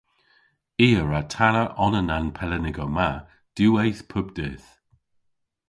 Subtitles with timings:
[0.85, 3.09] I a wra tanna onan a'n pelennigow ma
[3.55, 4.67] diwweyth pub dydh.